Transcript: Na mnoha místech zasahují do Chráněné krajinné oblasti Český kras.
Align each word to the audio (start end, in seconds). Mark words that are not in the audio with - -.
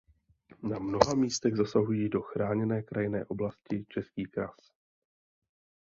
Na 0.63 0.79
mnoha 0.79 1.13
místech 1.15 1.55
zasahují 1.55 2.09
do 2.09 2.21
Chráněné 2.21 2.81
krajinné 2.83 3.25
oblasti 3.25 3.85
Český 3.89 4.25
kras. 4.25 4.73